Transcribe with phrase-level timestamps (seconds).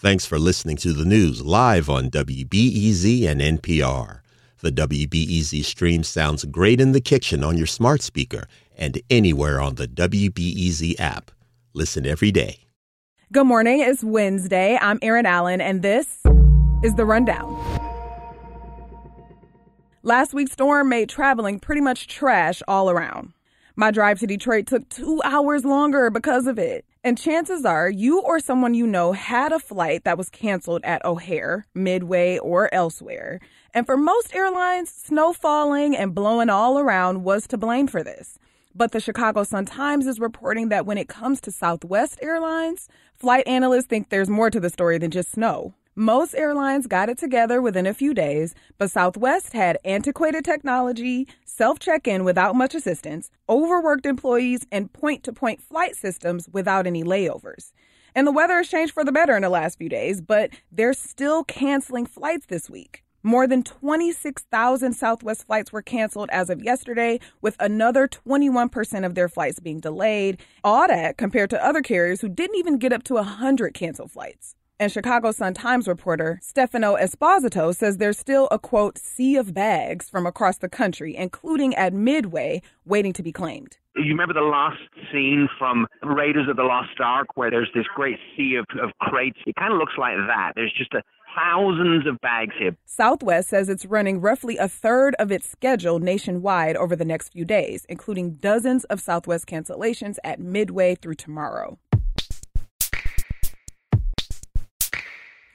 [0.00, 4.20] Thanks for listening to the news live on WBEZ and NPR.
[4.62, 9.74] The WBEZ stream sounds great in the kitchen on your smart speaker and anywhere on
[9.74, 11.30] the WBEZ app.
[11.74, 12.60] Listen every day.
[13.30, 13.80] Good morning.
[13.80, 14.78] It's Wednesday.
[14.80, 16.22] I'm Erin Allen, and this
[16.82, 17.52] is The Rundown.
[20.02, 23.34] Last week's storm made traveling pretty much trash all around.
[23.76, 26.86] My drive to Detroit took two hours longer because of it.
[27.02, 31.02] And chances are you or someone you know had a flight that was canceled at
[31.02, 33.40] O'Hare, Midway, or elsewhere.
[33.72, 38.38] And for most airlines, snow falling and blowing all around was to blame for this.
[38.74, 43.86] But the Chicago Sun-Times is reporting that when it comes to Southwest Airlines, flight analysts
[43.86, 45.72] think there's more to the story than just snow.
[46.00, 51.78] Most airlines got it together within a few days, but Southwest had antiquated technology, self
[51.78, 57.04] check in without much assistance, overworked employees, and point to point flight systems without any
[57.04, 57.74] layovers.
[58.14, 60.94] And the weather has changed for the better in the last few days, but they're
[60.94, 63.04] still canceling flights this week.
[63.22, 69.28] More than 26,000 Southwest flights were canceled as of yesterday, with another 21% of their
[69.28, 70.40] flights being delayed.
[70.64, 74.54] All that compared to other carriers who didn't even get up to 100 canceled flights.
[74.80, 80.24] And Chicago Sun-Times reporter Stefano Esposito says there's still a quote sea of bags from
[80.24, 83.76] across the country, including at Midway, waiting to be claimed.
[83.94, 84.80] You remember the last
[85.12, 89.36] scene from Raiders of the Lost Ark where there's this great sea of, of crates?
[89.46, 90.52] It kind of looks like that.
[90.54, 91.02] There's just a
[91.36, 92.74] thousands of bags here.
[92.86, 97.44] Southwest says it's running roughly a third of its schedule nationwide over the next few
[97.44, 101.78] days, including dozens of Southwest cancellations at Midway through tomorrow.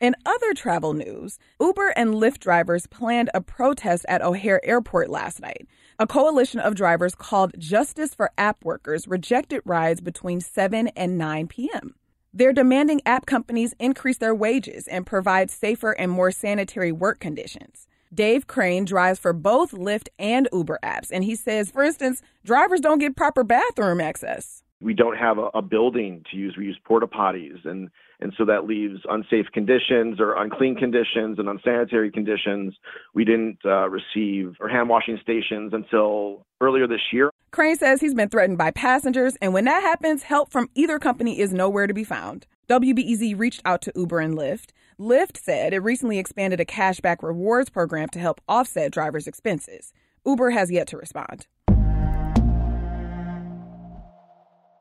[0.00, 5.40] In other travel news, Uber and Lyft drivers planned a protest at O'Hare Airport last
[5.40, 5.66] night.
[5.98, 11.48] A coalition of drivers called Justice for App Workers rejected rides between 7 and 9
[11.48, 11.96] p.m.
[12.32, 17.88] They're demanding app companies increase their wages and provide safer and more sanitary work conditions.
[18.14, 22.78] Dave Crane drives for both Lyft and Uber apps, and he says, for instance, drivers
[22.80, 24.62] don't get proper bathroom access.
[24.80, 26.54] We don't have a, a building to use.
[26.56, 27.90] We use porta potties, and
[28.20, 32.74] and so that leaves unsafe conditions or unclean conditions and unsanitary conditions.
[33.14, 37.30] We didn't uh, receive our hand washing stations until earlier this year.
[37.50, 41.40] Crane says he's been threatened by passengers, and when that happens, help from either company
[41.40, 42.46] is nowhere to be found.
[42.68, 44.70] WBEZ reached out to Uber and Lyft.
[45.00, 49.92] Lyft said it recently expanded a cashback rewards program to help offset drivers' expenses.
[50.26, 51.46] Uber has yet to respond.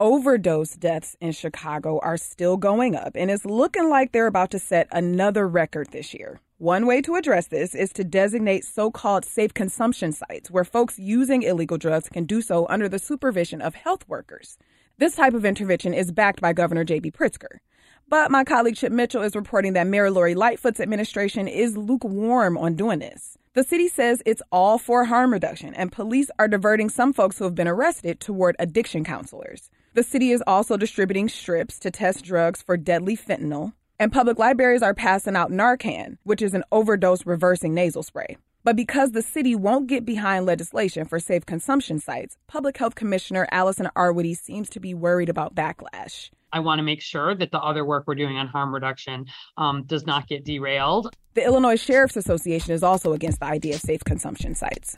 [0.00, 4.58] Overdose deaths in Chicago are still going up, and it's looking like they're about to
[4.58, 6.40] set another record this year.
[6.56, 10.98] One way to address this is to designate so called safe consumption sites where folks
[10.98, 14.58] using illegal drugs can do so under the supervision of health workers.
[14.98, 17.12] This type of intervention is backed by Governor J.B.
[17.12, 17.60] Pritzker.
[18.08, 22.74] But my colleague Chip Mitchell is reporting that Mayor Lori Lightfoot's administration is lukewarm on
[22.74, 23.38] doing this.
[23.52, 27.44] The city says it's all for harm reduction, and police are diverting some folks who
[27.44, 29.70] have been arrested toward addiction counselors.
[29.94, 34.84] The city is also distributing strips to test drugs for deadly fentanyl, and public libraries
[34.84, 38.36] are passing out Narcan, which is an overdose reversing nasal spray.
[38.62, 43.48] But because the city won't get behind legislation for safe consumption sites, Public Health Commissioner
[43.50, 46.30] Allison Arwady seems to be worried about backlash.
[46.52, 49.84] I want to make sure that the other work we're doing on harm reduction um,
[49.84, 51.14] does not get derailed.
[51.34, 54.96] The Illinois Sheriff's Association is also against the idea of safe consumption sites.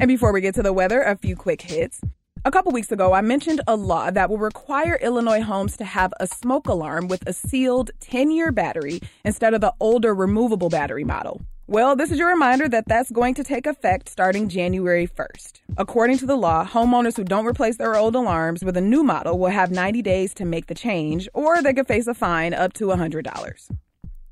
[0.00, 2.00] And before we get to the weather, a few quick hits.
[2.46, 6.12] A couple weeks ago, I mentioned a law that will require Illinois homes to have
[6.20, 11.04] a smoke alarm with a sealed 10 year battery instead of the older removable battery
[11.04, 11.40] model.
[11.66, 15.60] Well, this is your reminder that that's going to take effect starting January 1st.
[15.76, 19.40] According to the law, homeowners who don't replace their old alarms with a new model
[19.40, 22.72] will have 90 days to make the change, or they could face a fine up
[22.74, 23.70] to $100.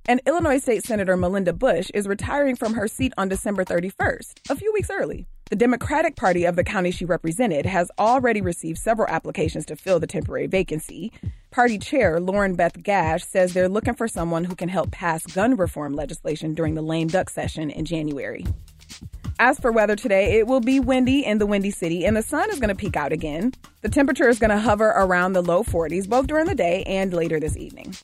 [0.07, 4.55] And Illinois State Senator Melinda Bush is retiring from her seat on December 31st, a
[4.55, 5.27] few weeks early.
[5.51, 9.99] The Democratic Party of the county she represented has already received several applications to fill
[9.99, 11.13] the temporary vacancy.
[11.51, 15.57] Party chair Lauren Beth Gash says they're looking for someone who can help pass gun
[15.57, 18.47] reform legislation during the lame duck session in January.
[19.39, 22.51] As for weather today, it will be windy in the Windy City and the sun
[22.51, 23.53] is going to peek out again.
[23.81, 27.13] The temperature is going to hover around the low 40s both during the day and
[27.13, 27.95] later this evening.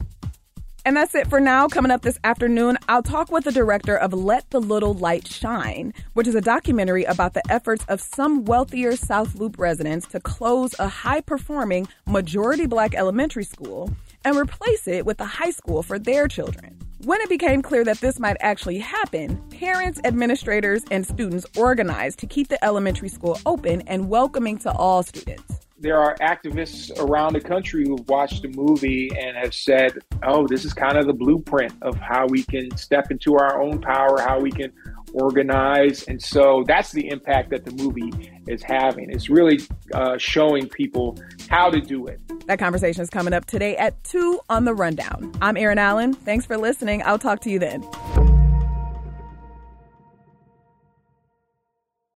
[0.84, 1.68] And that's it for now.
[1.68, 5.92] Coming up this afternoon, I'll talk with the director of Let the Little Light Shine,
[6.14, 10.74] which is a documentary about the efforts of some wealthier South Loop residents to close
[10.78, 13.90] a high performing majority black elementary school
[14.24, 16.78] and replace it with a high school for their children.
[17.04, 22.26] When it became clear that this might actually happen, parents, administrators, and students organized to
[22.26, 25.60] keep the elementary school open and welcoming to all students.
[25.80, 29.92] there are activists around the country who've watched the movie and have said,
[30.24, 33.80] oh, this is kind of the blueprint of how we can step into our own
[33.80, 34.72] power, how we can
[35.12, 36.02] organize.
[36.04, 38.10] And so that's the impact that the movie
[38.48, 39.10] is having.
[39.10, 39.60] It's really
[39.94, 41.16] uh, showing people
[41.48, 42.20] how to do it.
[42.46, 45.32] That conversation is coming up today at 2 on the Rundown.
[45.40, 46.14] I'm Erin Allen.
[46.14, 47.02] Thanks for listening.
[47.04, 47.82] I'll talk to you then.